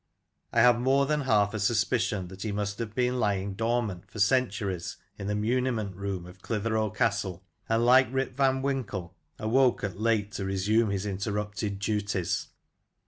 I 0.51 0.61
have 0.61 0.79
more 0.79 1.05
than 1.05 1.21
half 1.29 1.53
a 1.53 1.59
suspicion 1.59 2.27
that 2.29 2.41
he 2.41 2.51
must 2.51 2.79
have 2.79 2.95
been 2.95 3.19
lying 3.19 3.53
dormant 3.53 4.09
for 4.09 4.17
centuries 4.17 4.97
in 5.19 5.27
the 5.27 5.35
muniment 5.35 5.95
room 5.95 6.25
of 6.25 6.41
Clitheroe 6.41 6.89
Castle, 6.89 7.45
and, 7.69 7.85
like 7.85 8.07
Rip 8.11 8.35
Van 8.35 8.63
Winkle, 8.63 9.15
awoke 9.37 9.83
at 9.83 9.99
length 10.01 10.37
to 10.37 10.45
resume 10.45 10.89
his 10.89 11.05
interrupted 11.05 11.77
duties. 11.77 12.47